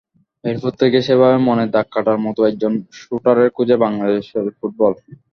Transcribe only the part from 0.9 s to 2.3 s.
সেভাবে মনে দাগ কাটার